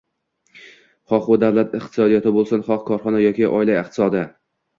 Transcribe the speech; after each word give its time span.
Xoh 1.13 1.27
u 1.35 1.37
davlat 1.43 1.75
iqtisodiyoti 1.81 2.33
bo‘lsin, 2.39 2.65
xoh 2.71 2.81
korxona 2.89 3.23
yoki 3.27 3.47
oila 3.61 3.79
iqtisodi 3.85 4.27